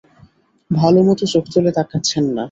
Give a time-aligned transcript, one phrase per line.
[0.71, 2.39] ভালোমতো চোখ তুলে তাকাচ্ছেন না।